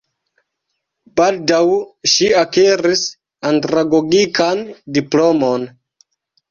[1.19, 1.59] Baldaŭ
[2.13, 3.05] ŝi akiris
[3.53, 4.67] andragogikan
[4.99, 5.71] diplomon.